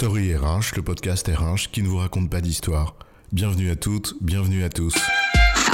Story 0.00 0.34
RH, 0.34 0.76
le 0.76 0.82
podcast 0.82 1.28
RH 1.28 1.70
qui 1.70 1.82
ne 1.82 1.88
vous 1.88 1.98
raconte 1.98 2.30
pas 2.30 2.40
d'histoire. 2.40 2.96
Bienvenue 3.32 3.70
à 3.70 3.76
toutes, 3.76 4.14
bienvenue 4.22 4.64
à 4.64 4.70
tous. 4.70 4.94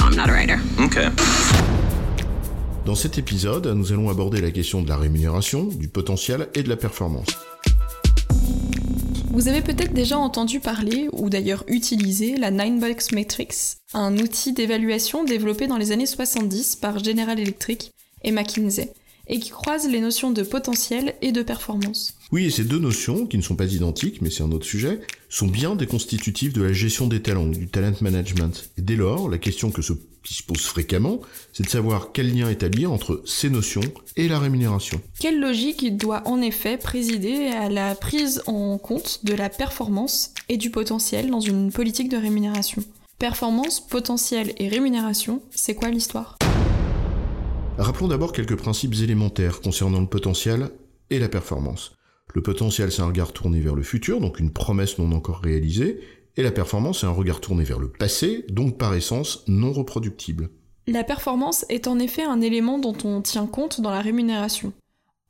I'm 0.01 0.17
not 0.17 0.23
a 0.23 0.33
writer. 0.33 0.57
Okay. 0.77 1.07
Dans 2.85 2.95
cet 2.95 3.17
épisode, 3.17 3.67
nous 3.67 3.93
allons 3.93 4.09
aborder 4.09 4.41
la 4.41 4.51
question 4.51 4.81
de 4.81 4.89
la 4.89 4.97
rémunération, 4.97 5.63
du 5.63 5.87
potentiel 5.87 6.49
et 6.55 6.63
de 6.63 6.67
la 6.67 6.75
performance. 6.75 7.29
Vous 9.31 9.47
avez 9.47 9.61
peut-être 9.61 9.93
déjà 9.93 10.17
entendu 10.17 10.59
parler, 10.59 11.07
ou 11.13 11.29
d'ailleurs 11.29 11.63
utilisé, 11.69 12.35
la 12.35 12.51
Ninebox 12.51 13.13
Matrix, 13.13 13.77
un 13.93 14.17
outil 14.17 14.51
d'évaluation 14.51 15.23
développé 15.23 15.67
dans 15.67 15.77
les 15.77 15.93
années 15.93 16.05
70 16.05 16.75
par 16.75 17.01
General 17.01 17.39
Electric 17.39 17.93
et 18.25 18.31
McKinsey, 18.31 18.91
et 19.29 19.39
qui 19.39 19.49
croise 19.49 19.87
les 19.89 19.99
notions 19.99 20.31
de 20.31 20.43
potentiel 20.43 21.15
et 21.21 21.31
de 21.31 21.41
performance. 21.41 22.13
Oui, 22.31 22.45
et 22.45 22.49
ces 22.49 22.63
deux 22.63 22.79
notions, 22.79 23.25
qui 23.25 23.37
ne 23.37 23.41
sont 23.41 23.55
pas 23.55 23.71
identiques, 23.73 24.21
mais 24.21 24.29
c'est 24.29 24.43
un 24.43 24.51
autre 24.51 24.65
sujet, 24.65 24.99
sont 25.29 25.47
bien 25.47 25.75
des 25.75 25.87
constitutifs 25.87 26.53
de 26.53 26.63
la 26.63 26.73
gestion 26.73 27.07
des 27.07 27.21
talents, 27.21 27.47
du 27.47 27.67
talent 27.67 27.95
management. 28.01 28.69
Et 28.77 28.81
dès 28.81 28.95
lors, 28.95 29.29
la 29.29 29.37
question 29.37 29.71
que 29.71 29.81
se, 29.81 29.93
qui 30.23 30.33
se 30.33 30.43
pose 30.43 30.61
fréquemment, 30.61 31.21
c'est 31.53 31.63
de 31.63 31.69
savoir 31.69 32.11
quel 32.11 32.35
lien 32.35 32.49
établir 32.49 32.91
entre 32.91 33.21
ces 33.25 33.49
notions 33.49 33.81
et 34.15 34.27
la 34.27 34.39
rémunération. 34.39 35.01
Quelle 35.19 35.39
logique 35.39 35.97
doit 35.97 36.27
en 36.27 36.41
effet 36.41 36.77
présider 36.77 37.47
à 37.47 37.69
la 37.69 37.95
prise 37.95 38.41
en 38.45 38.77
compte 38.77 39.21
de 39.23 39.33
la 39.33 39.49
performance 39.49 40.33
et 40.49 40.57
du 40.57 40.69
potentiel 40.69 41.29
dans 41.29 41.39
une 41.41 41.71
politique 41.71 42.09
de 42.09 42.17
rémunération? 42.17 42.83
Performance, 43.19 43.79
potentiel 43.79 44.53
et 44.57 44.67
rémunération, 44.67 45.41
c'est 45.49 45.73
quoi 45.73 45.89
l'histoire? 45.89 46.37
Rappelons 47.77 48.07
d'abord 48.07 48.33
quelques 48.33 48.55
principes 48.55 48.95
élémentaires 48.95 49.61
concernant 49.61 49.99
le 49.99 50.07
potentiel 50.07 50.71
et 51.11 51.19
la 51.19 51.29
performance. 51.29 51.95
Le 52.33 52.41
potentiel, 52.41 52.91
c'est 52.91 53.03
un 53.03 53.07
regard 53.07 53.33
tourné 53.33 53.59
vers 53.59 53.75
le 53.75 53.83
futur, 53.83 54.19
donc 54.19 54.39
une 54.39 54.51
promesse 54.51 54.97
non 54.97 55.11
encore 55.11 55.41
réalisée, 55.43 55.99
et 56.37 56.43
la 56.43 56.51
performance, 56.51 57.01
c'est 57.01 57.05
un 57.05 57.11
regard 57.11 57.39
tourné 57.39 57.63
vers 57.63 57.77
le 57.77 57.89
passé, 57.89 58.45
donc 58.49 58.79
par 58.79 58.95
essence 58.95 59.43
non 59.47 59.71
reproductible. 59.71 60.49
La 60.87 61.03
performance 61.03 61.65
est 61.69 61.87
en 61.87 61.99
effet 61.99 62.23
un 62.23 62.41
élément 62.41 62.79
dont 62.79 62.97
on 63.03 63.21
tient 63.21 63.45
compte 63.45 63.79
dans 63.79 63.91
la 63.91 64.01
rémunération. 64.01 64.73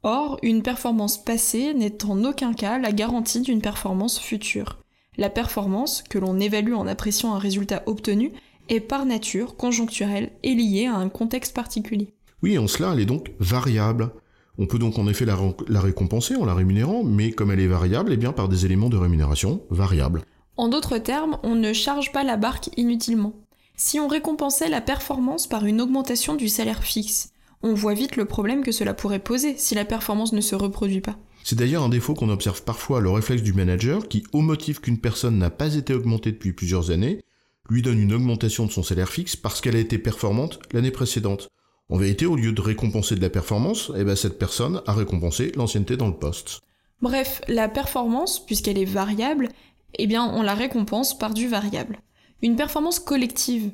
Or, 0.03 0.39
une 0.41 0.63
performance 0.63 1.21
passée 1.21 1.73
n'est 1.73 2.05
en 2.05 2.23
aucun 2.23 2.53
cas 2.53 2.79
la 2.79 2.93
garantie 2.93 3.41
d'une 3.41 3.61
performance 3.61 4.19
future. 4.19 4.77
La 5.17 5.29
performance, 5.29 6.01
que 6.01 6.17
l'on 6.17 6.39
évalue 6.39 6.73
en 6.73 6.87
appréciant 6.87 7.33
un 7.33 7.39
résultat 7.39 7.83
obtenu, 7.87 8.31
est 8.69 8.79
par 8.79 9.05
nature 9.05 9.57
conjoncturelle 9.57 10.31
et 10.43 10.53
liée 10.53 10.85
à 10.85 10.95
un 10.95 11.09
contexte 11.09 11.53
particulier. 11.53 12.13
Oui, 12.43 12.57
en 12.57 12.67
cela, 12.67 12.91
elle 12.93 12.99
est 12.99 13.05
donc 13.05 13.31
variable. 13.39 14.11
On 14.59 14.65
peut 14.65 14.79
donc 14.79 14.97
en 14.97 15.07
effet 15.07 15.25
la, 15.25 15.37
la, 15.67 15.81
récompenser 15.81 16.35
en 16.35 16.45
la 16.45 16.53
rémunérant, 16.53 17.03
mais 17.03 17.31
comme 17.31 17.51
elle 17.51 17.59
est 17.59 17.67
variable, 17.67 18.11
eh 18.13 18.17
bien 18.17 18.31
par 18.31 18.49
des 18.49 18.65
éléments 18.65 18.89
de 18.89 18.97
rémunération 18.97 19.61
variables. 19.69 20.23
En 20.55 20.67
d'autres 20.67 20.97
termes, 20.97 21.37
on 21.43 21.55
ne 21.55 21.73
charge 21.73 22.11
pas 22.11 22.23
la 22.23 22.37
barque 22.37 22.69
inutilement. 22.77 23.33
Si 23.75 23.99
on 23.99 24.07
récompensait 24.07 24.69
la 24.69 24.81
performance 24.81 25.45
par 25.45 25.65
une 25.65 25.81
augmentation 25.81 26.35
du 26.35 26.49
salaire 26.49 26.83
fixe, 26.83 27.31
on 27.61 27.75
voit 27.75 27.93
vite 27.93 28.15
le 28.15 28.25
problème 28.25 28.63
que 28.63 28.71
cela 28.71 28.95
pourrait 28.95 29.19
poser 29.19 29.55
si 29.57 29.75
la 29.75 29.85
performance 29.85 30.33
ne 30.33 30.41
se 30.41 30.55
reproduit 30.55 31.01
pas. 31.01 31.17
C'est 31.43 31.55
d'ailleurs 31.55 31.83
un 31.83 31.89
défaut 31.89 32.13
qu'on 32.13 32.29
observe 32.29 32.63
parfois 32.63 32.99
le 32.99 33.09
réflexe 33.09 33.43
du 33.43 33.53
manager 33.53 34.07
qui, 34.07 34.23
au 34.33 34.41
motif 34.41 34.79
qu'une 34.79 34.99
personne 34.99 35.37
n'a 35.37 35.49
pas 35.49 35.75
été 35.75 35.93
augmentée 35.93 36.31
depuis 36.31 36.53
plusieurs 36.53 36.91
années, 36.91 37.21
lui 37.69 37.81
donne 37.81 37.99
une 37.99 38.13
augmentation 38.13 38.65
de 38.65 38.71
son 38.71 38.83
salaire 38.83 39.09
fixe 39.09 39.35
parce 39.35 39.61
qu'elle 39.61 39.75
a 39.75 39.79
été 39.79 39.97
performante 39.97 40.59
l'année 40.71 40.91
précédente. 40.91 41.47
En 41.89 41.97
vérité, 41.97 42.25
au 42.25 42.35
lieu 42.35 42.51
de 42.51 42.61
récompenser 42.61 43.15
de 43.15 43.21
la 43.21 43.29
performance, 43.29 43.91
eh 43.97 44.03
ben 44.03 44.15
cette 44.15 44.37
personne 44.37 44.81
a 44.87 44.93
récompensé 44.93 45.53
l'ancienneté 45.55 45.95
dans 45.95 46.07
le 46.07 46.13
poste. 46.15 46.59
Bref, 47.01 47.41
la 47.47 47.69
performance, 47.69 48.43
puisqu'elle 48.45 48.77
est 48.77 48.85
variable, 48.85 49.49
eh 49.97 50.05
bien 50.05 50.25
on 50.25 50.41
la 50.41 50.53
récompense 50.53 51.17
par 51.17 51.33
du 51.33 51.47
variable. 51.47 51.99
Une 52.41 52.57
performance 52.57 52.99
collective, 52.99 53.71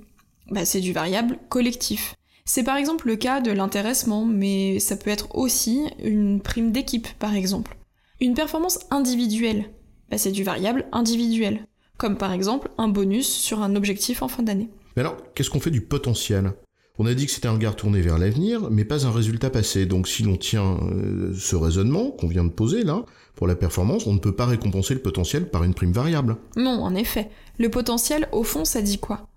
bah, 0.51 0.63
c'est 0.65 0.79
du 0.79 0.93
variable 0.93 1.39
collectif. 1.49 2.15
C'est 2.45 2.63
par 2.63 2.75
exemple 2.75 3.07
le 3.07 3.15
cas 3.15 3.41
de 3.41 3.51
l'intéressement, 3.51 4.25
mais 4.25 4.79
ça 4.79 4.95
peut 4.95 5.09
être 5.09 5.35
aussi 5.35 5.81
une 6.03 6.39
prime 6.39 6.71
d'équipe 6.71 7.07
par 7.17 7.33
exemple. 7.33 7.77
Une 8.21 8.35
performance 8.35 8.79
individuelle, 8.91 9.71
bah, 10.11 10.19
c'est 10.19 10.31
du 10.31 10.43
variable 10.43 10.85
individuel, 10.91 11.65
comme 11.97 12.17
par 12.17 12.31
exemple 12.31 12.69
un 12.77 12.89
bonus 12.89 13.27
sur 13.27 13.63
un 13.63 13.75
objectif 13.75 14.21
en 14.21 14.27
fin 14.27 14.43
d'année. 14.43 14.69
Mais 14.95 15.01
alors, 15.01 15.17
qu'est-ce 15.33 15.49
qu'on 15.49 15.59
fait 15.59 15.71
du 15.71 15.81
potentiel? 15.81 16.53
On 16.99 17.07
a 17.07 17.13
dit 17.15 17.25
que 17.25 17.31
c'était 17.31 17.47
un 17.47 17.53
regard 17.53 17.75
tourné 17.75 18.01
vers 18.01 18.19
l'avenir, 18.19 18.69
mais 18.69 18.85
pas 18.85 19.07
un 19.07 19.11
résultat 19.11 19.49
passé. 19.49 19.85
Donc 19.85 20.07
si 20.07 20.23
l'on 20.23 20.37
tient 20.37 20.77
euh, 20.83 21.33
ce 21.33 21.55
raisonnement 21.55 22.11
qu'on 22.11 22.27
vient 22.27 22.43
de 22.43 22.51
poser 22.51 22.83
là, 22.83 23.05
pour 23.35 23.47
la 23.47 23.55
performance, 23.55 24.05
on 24.05 24.13
ne 24.13 24.19
peut 24.19 24.35
pas 24.35 24.45
récompenser 24.45 24.93
le 24.93 25.01
potentiel 25.01 25.49
par 25.49 25.63
une 25.63 25.73
prime 25.73 25.91
variable. 25.91 26.37
Non, 26.55 26.83
en 26.83 26.93
effet. 26.93 27.29
Le 27.57 27.69
potentiel, 27.69 28.29
au 28.31 28.43
fond, 28.43 28.63
ça 28.63 28.81
dit 28.81 28.99
quoi? 28.99 29.27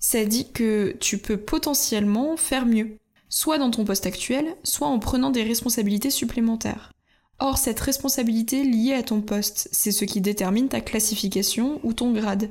Ça 0.00 0.24
dit 0.24 0.50
que 0.52 0.96
tu 0.98 1.18
peux 1.18 1.36
potentiellement 1.36 2.36
faire 2.36 2.66
mieux, 2.66 2.96
soit 3.28 3.58
dans 3.58 3.70
ton 3.70 3.84
poste 3.84 4.06
actuel, 4.06 4.56
soit 4.64 4.88
en 4.88 4.98
prenant 4.98 5.30
des 5.30 5.44
responsabilités 5.44 6.10
supplémentaires. 6.10 6.92
Or, 7.38 7.58
cette 7.58 7.80
responsabilité 7.80 8.64
liée 8.64 8.94
à 8.94 9.02
ton 9.02 9.20
poste, 9.20 9.68
c'est 9.70 9.92
ce 9.92 10.04
qui 10.04 10.20
détermine 10.20 10.68
ta 10.68 10.80
classification 10.80 11.80
ou 11.84 11.92
ton 11.92 12.12
grade 12.12 12.48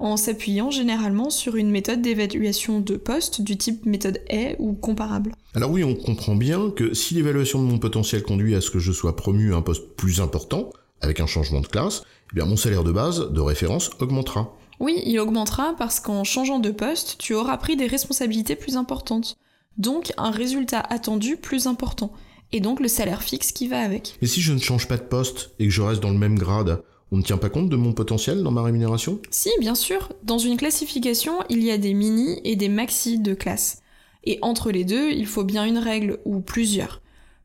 en 0.00 0.16
s'appuyant 0.16 0.70
généralement 0.70 1.30
sur 1.30 1.56
une 1.56 1.70
méthode 1.70 2.02
d'évaluation 2.02 2.80
de 2.80 2.96
poste 2.96 3.42
du 3.42 3.56
type 3.56 3.86
méthode 3.86 4.20
A 4.30 4.54
ou 4.58 4.72
comparable. 4.72 5.32
Alors 5.54 5.70
oui, 5.70 5.84
on 5.84 5.94
comprend 5.94 6.34
bien 6.34 6.70
que 6.70 6.94
si 6.94 7.14
l'évaluation 7.14 7.62
de 7.62 7.68
mon 7.68 7.78
potentiel 7.78 8.22
conduit 8.22 8.54
à 8.54 8.60
ce 8.60 8.70
que 8.70 8.78
je 8.78 8.92
sois 8.92 9.14
promu 9.14 9.52
à 9.52 9.56
un 9.56 9.62
poste 9.62 9.94
plus 9.96 10.20
important, 10.20 10.70
avec 11.02 11.20
un 11.20 11.26
changement 11.26 11.60
de 11.60 11.66
classe, 11.66 12.02
eh 12.32 12.34
bien 12.34 12.46
mon 12.46 12.56
salaire 12.56 12.82
de 12.82 12.92
base, 12.92 13.30
de 13.30 13.40
référence, 13.40 13.90
augmentera. 14.00 14.56
Oui, 14.80 15.02
il 15.04 15.18
augmentera 15.18 15.74
parce 15.78 16.00
qu'en 16.00 16.24
changeant 16.24 16.58
de 16.58 16.70
poste, 16.70 17.16
tu 17.18 17.34
auras 17.34 17.58
pris 17.58 17.76
des 17.76 17.86
responsabilités 17.86 18.56
plus 18.56 18.76
importantes. 18.76 19.36
Donc 19.76 20.12
un 20.16 20.30
résultat 20.30 20.80
attendu 20.80 21.36
plus 21.36 21.66
important. 21.66 22.12
Et 22.52 22.60
donc 22.60 22.80
le 22.80 22.88
salaire 22.88 23.22
fixe 23.22 23.52
qui 23.52 23.68
va 23.68 23.80
avec. 23.80 24.16
Et 24.22 24.26
si 24.26 24.40
je 24.40 24.52
ne 24.52 24.58
change 24.58 24.88
pas 24.88 24.96
de 24.96 25.02
poste 25.02 25.50
et 25.58 25.66
que 25.66 25.70
je 25.70 25.82
reste 25.82 26.02
dans 26.02 26.10
le 26.10 26.18
même 26.18 26.38
grade, 26.38 26.82
on 27.12 27.16
ne 27.16 27.22
tient 27.22 27.38
pas 27.38 27.50
compte 27.50 27.68
de 27.68 27.76
mon 27.76 27.92
potentiel 27.92 28.42
dans 28.42 28.52
ma 28.52 28.62
rémunération? 28.62 29.20
Si, 29.30 29.50
bien 29.58 29.74
sûr. 29.74 30.10
Dans 30.22 30.38
une 30.38 30.56
classification, 30.56 31.32
il 31.48 31.62
y 31.64 31.70
a 31.70 31.78
des 31.78 31.94
mini 31.94 32.40
et 32.44 32.56
des 32.56 32.68
maxi 32.68 33.18
de 33.18 33.34
classe. 33.34 33.82
Et 34.24 34.38
entre 34.42 34.70
les 34.70 34.84
deux, 34.84 35.10
il 35.10 35.26
faut 35.26 35.44
bien 35.44 35.64
une 35.64 35.78
règle 35.78 36.18
ou 36.24 36.40
plusieurs 36.40 37.00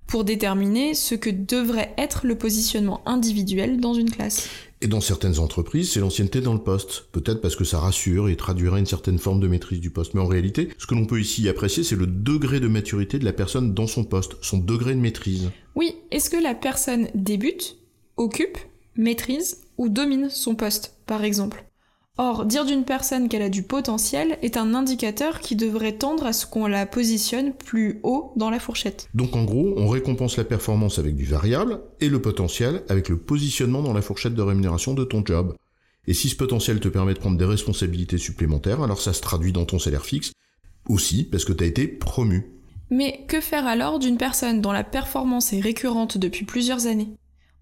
pour 0.07 0.23
déterminer 0.23 0.93
ce 0.93 1.15
que 1.15 1.31
devrait 1.31 1.93
être 1.97 2.27
le 2.27 2.37
positionnement 2.37 3.01
individuel 3.07 3.79
dans 3.79 3.95
une 3.95 4.11
classe. 4.11 4.49
Et 4.81 4.87
dans 4.87 5.01
certaines 5.01 5.39
entreprises, 5.39 5.91
c'est 5.91 5.99
l'ancienneté 5.99 6.41
dans 6.41 6.53
le 6.53 6.59
poste. 6.59 7.07
Peut-être 7.11 7.41
parce 7.41 7.55
que 7.55 7.63
ça 7.63 7.79
rassure 7.79 8.29
et 8.29 8.35
traduirait 8.35 8.79
une 8.79 8.85
certaine 8.85 9.17
forme 9.17 9.39
de 9.39 9.47
maîtrise 9.47 9.79
du 9.79 9.89
poste. 9.89 10.13
Mais 10.13 10.21
en 10.21 10.27
réalité, 10.27 10.69
ce 10.77 10.85
que 10.85 10.93
l'on 10.93 11.05
peut 11.05 11.19
ici 11.19 11.49
apprécier, 11.49 11.83
c'est 11.83 11.95
le 11.95 12.05
degré 12.05 12.59
de 12.59 12.67
maturité 12.67 13.17
de 13.17 13.25
la 13.25 13.33
personne 13.33 13.73
dans 13.73 13.87
son 13.87 14.03
poste, 14.03 14.35
son 14.41 14.59
degré 14.59 14.93
de 14.93 14.99
maîtrise. 14.99 15.49
Oui, 15.75 15.95
est-ce 16.11 16.29
que 16.29 16.37
la 16.37 16.53
personne 16.53 17.07
débute, 17.15 17.77
occupe 18.17 18.59
maîtrise 18.95 19.63
ou 19.77 19.89
domine 19.89 20.29
son 20.29 20.55
poste, 20.55 20.97
par 21.05 21.23
exemple. 21.23 21.65
Or, 22.17 22.45
dire 22.45 22.65
d'une 22.65 22.85
personne 22.85 23.27
qu'elle 23.27 23.41
a 23.41 23.49
du 23.49 23.63
potentiel 23.63 24.37
est 24.41 24.55
un 24.55 24.73
indicateur 24.73 25.41
qui 25.41 25.57
devrait 25.57 25.97
tendre 25.97 26.25
à 26.25 26.31
ce 26.31 26.45
qu'on 26.45 26.65
la 26.65 26.85
positionne 26.85 27.53
plus 27.53 27.99
haut 28.03 28.31
dans 28.37 28.49
la 28.49 28.59
fourchette. 28.59 29.09
Donc 29.13 29.35
en 29.35 29.43
gros, 29.43 29.73
on 29.75 29.89
récompense 29.89 30.37
la 30.37 30.45
performance 30.45 30.97
avec 30.97 31.17
du 31.17 31.25
variable 31.25 31.81
et 31.99 32.07
le 32.07 32.21
potentiel 32.21 32.83
avec 32.87 33.09
le 33.09 33.17
positionnement 33.17 33.81
dans 33.81 33.91
la 33.91 34.01
fourchette 34.01 34.33
de 34.33 34.41
rémunération 34.41 34.93
de 34.93 35.03
ton 35.03 35.25
job. 35.25 35.55
Et 36.07 36.13
si 36.13 36.29
ce 36.29 36.37
potentiel 36.37 36.79
te 36.79 36.87
permet 36.87 37.15
de 37.15 37.19
prendre 37.19 37.37
des 37.37 37.45
responsabilités 37.45 38.17
supplémentaires, 38.17 38.81
alors 38.81 39.01
ça 39.01 39.11
se 39.11 39.21
traduit 39.21 39.51
dans 39.51 39.65
ton 39.65 39.79
salaire 39.79 40.05
fixe 40.05 40.31
aussi 40.87 41.23
parce 41.25 41.43
que 41.43 41.51
tu 41.51 41.65
as 41.65 41.67
été 41.67 41.87
promu. 41.87 42.51
Mais 42.91 43.25
que 43.27 43.41
faire 43.41 43.65
alors 43.65 43.99
d'une 43.99 44.17
personne 44.17 44.61
dont 44.61 44.71
la 44.71 44.83
performance 44.83 45.51
est 45.51 45.59
récurrente 45.59 46.17
depuis 46.17 46.45
plusieurs 46.45 46.85
années? 46.85 47.09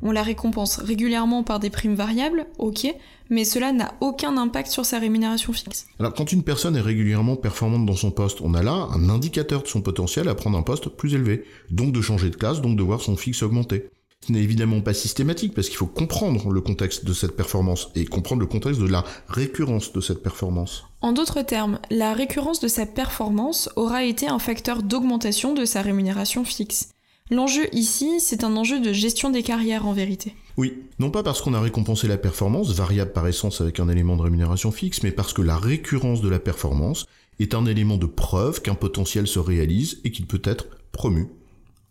On 0.03 0.11
la 0.11 0.21
récompense 0.21 0.77
régulièrement 0.77 1.44
par 1.44 1.59
des 1.59 1.69
primes 1.69 1.95
variables, 1.95 2.45
ok, 2.59 2.94
mais 3.29 3.45
cela 3.45 3.71
n'a 3.71 3.94
aucun 4.01 4.38
impact 4.38 4.69
sur 4.69 4.85
sa 4.85 5.00
rémunération 5.00 5.53
fixe. 5.53 5.88
Alors 6.00 6.13
quand 6.13 6.31
une 6.31 6.44
personne 6.44 6.75
est 6.75 6.81
régulièrement 6.81 7.38
performante 7.38 7.85
dans 7.85 7.95
son 7.95 8.11
poste, 8.11 8.41
on 8.41 8.53
a 8.53 8.61
là 8.61 8.89
un 8.91 9.09
indicateur 9.09 9.63
de 9.63 9.67
son 9.67 9.81
potentiel 9.81 10.27
à 10.27 10.35
prendre 10.35 10.57
un 10.57 10.61
poste 10.61 10.89
plus 10.89 11.15
élevé, 11.15 11.45
donc 11.71 11.94
de 11.94 12.01
changer 12.01 12.29
de 12.29 12.35
classe, 12.35 12.61
donc 12.61 12.77
de 12.77 12.83
voir 12.83 13.01
son 13.01 13.15
fixe 13.15 13.41
augmenter. 13.41 13.89
Ce 14.25 14.31
n'est 14.31 14.41
évidemment 14.41 14.79
pas 14.79 14.94
systématique 14.94 15.53
parce 15.53 15.67
qu'il 15.67 15.77
faut 15.77 15.85
comprendre 15.85 16.50
le 16.51 16.61
contexte 16.61 17.03
de 17.03 17.11
cette 17.11 17.35
performance 17.35 17.89
et 17.95 18.05
comprendre 18.05 18.39
le 18.39 18.47
contexte 18.47 18.79
de 18.79 18.88
la 18.88 19.03
récurrence 19.27 19.91
de 19.91 20.00
cette 20.00 20.23
performance. 20.23 20.85
En 21.01 21.11
d'autres 21.11 21.41
termes, 21.41 21.79
la 21.91 22.13
récurrence 22.13 22.61
de 22.61 22.69
sa 22.69 22.85
performance 22.85 23.69
aura 23.75 24.05
été 24.05 24.27
un 24.27 24.39
facteur 24.39 24.81
d'augmentation 24.81 25.53
de 25.53 25.65
sa 25.65 25.81
rémunération 25.81 26.45
fixe. 26.45 26.89
L'enjeu 27.31 27.68
ici, 27.74 28.20
c'est 28.20 28.44
un 28.44 28.56
enjeu 28.58 28.80
de 28.80 28.92
gestion 28.94 29.30
des 29.30 29.44
carrières 29.44 29.88
en 29.88 29.94
vérité. 29.94 30.36
Oui, 30.58 30.74
non 31.00 31.10
pas 31.10 31.24
parce 31.24 31.42
qu'on 31.42 31.54
a 31.54 31.62
récompensé 31.62 32.08
la 32.08 32.18
performance, 32.18 32.72
variable 32.74 33.14
par 33.14 33.28
essence 33.28 33.62
avec 33.62 33.80
un 33.80 33.90
élément 33.90 34.18
de 34.18 34.22
rémunération 34.22 34.72
fixe, 34.72 35.02
mais 35.04 35.12
parce 35.12 35.34
que 35.34 35.42
la 35.42 35.58
récurrence 35.58 36.22
de 36.22 36.30
la 36.30 36.40
performance 36.40 37.06
est 37.40 37.56
un 37.56 37.66
élément 37.66 37.98
de 37.98 38.06
preuve 38.06 38.62
qu'un 38.62 38.75
potentiel 38.75 39.25
se 39.28 39.40
réalise 39.40 40.00
et 40.04 40.12
qu'il 40.12 40.28
peut 40.28 40.42
être 40.44 40.68
promu. 40.92 41.28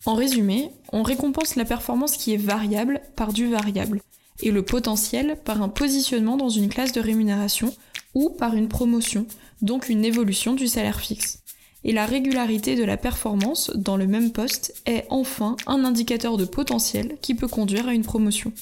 En 0.05 0.15
résumé, 0.15 0.71
on 0.93 1.03
récompense 1.03 1.57
la 1.57 1.65
performance 1.65 2.17
qui 2.17 2.35
est 2.35 2.37
variable 2.37 3.01
par 3.17 3.33
du 3.33 3.49
variable. 3.49 4.01
et 4.43 4.51
le 4.51 4.63
potentiel 4.63 5.39
par 5.45 5.63
un 5.63 5.69
positionnement 5.69 6.37
dans 6.37 6.49
une 6.49 6.69
classe 6.69 6.93
de 6.93 7.01
rémunération 7.01 7.73
ou 8.15 8.31
par 8.31 8.55
une 8.55 8.69
promotion, 8.69 9.27
donc 9.61 9.89
une 9.89 10.05
évolution 10.05 10.55
du 10.55 10.67
salaire 10.67 11.01
fixe. 11.01 11.42
Et 11.85 11.93
la 11.93 12.07
régularité 12.07 12.77
de 12.77 12.85
la 12.85 12.97
performance 12.97 13.71
dans 13.75 13.97
le 13.97 14.07
même 14.07 14.31
poste 14.31 14.81
est 14.87 15.05
enfin 15.11 15.57
un 15.67 15.85
indicateur 15.85 16.37
de 16.37 16.45
potentiel 16.45 17.17
qui 17.21 17.35
peut 17.35 17.49
conduire 17.49 17.89
à 17.89 17.95
une 17.95 18.05
promotion. 18.05 18.53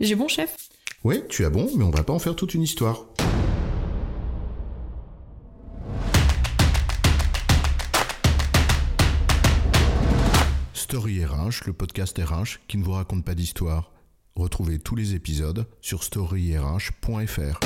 J'ai 0.00 0.16
bon 0.16 0.26
chef? 0.26 0.56
Ouais, 1.04 1.24
tu 1.28 1.44
as 1.44 1.50
bon, 1.50 1.70
mais 1.76 1.84
on 1.84 1.90
va 1.90 2.02
pas 2.02 2.12
en 2.12 2.18
faire 2.18 2.34
toute 2.34 2.54
une 2.54 2.62
histoire. 2.62 3.06
Story 10.72 11.24
RH, 11.24 11.66
le 11.66 11.72
podcast 11.72 12.18
RH 12.18 12.58
qui 12.66 12.78
ne 12.78 12.84
vous 12.84 12.92
raconte 12.92 13.24
pas 13.24 13.34
d'histoire. 13.34 13.92
Retrouvez 14.34 14.80
tous 14.80 14.96
les 14.96 15.14
épisodes 15.14 15.66
sur 15.80 16.02
storyrh.fr. 16.02 17.60